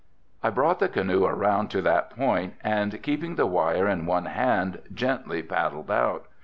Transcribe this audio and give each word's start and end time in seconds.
I 0.41 0.49
brought 0.49 0.79
the 0.79 0.89
canoe 0.89 1.25
around 1.25 1.67
to 1.67 1.81
that 1.83 2.09
point, 2.09 2.55
and 2.63 3.03
keeping 3.03 3.35
the 3.35 3.45
wire 3.45 3.87
in 3.87 4.07
one 4.07 4.25
hand, 4.25 4.81
gently 4.91 5.43
paddled 5.43 5.91
out. 5.91 6.25